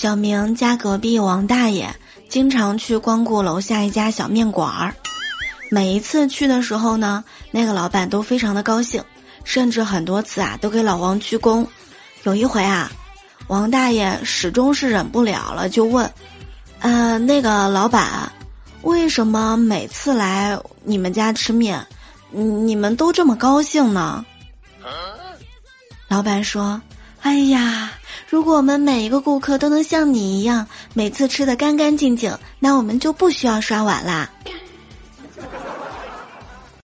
[0.00, 1.94] 小明家隔壁王大爷
[2.30, 4.94] 经常去光顾楼下一家小面馆儿，
[5.70, 9.04] 每一次去的时候呢，那个老板都非常的高兴，
[9.44, 11.66] 甚至很多次啊都给老王鞠躬。
[12.22, 12.90] 有一回啊，
[13.48, 16.10] 王大爷始终是忍不了了，就问
[16.80, 18.32] ：“呃，那个老板，
[18.80, 21.86] 为什么每次来你们家吃面，
[22.30, 24.24] 你们都这么高兴呢？”
[26.08, 26.80] 老板说
[27.20, 27.92] ：“哎呀。”
[28.30, 34.30] 如果我们每一个顾客都能像你一样，每次吃的干干净净，那我们就不需要刷碗啦。